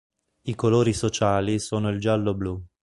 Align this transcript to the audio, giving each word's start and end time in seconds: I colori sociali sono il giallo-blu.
I 0.47 0.55
colori 0.55 0.93
sociali 0.93 1.59
sono 1.59 1.89
il 1.89 1.99
giallo-blu. 1.99 2.63